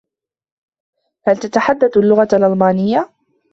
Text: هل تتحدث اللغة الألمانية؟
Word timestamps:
هل 1.27 1.37
تتحدث 1.37 1.97
اللغة 1.97 2.27
الألمانية؟ 2.33 3.13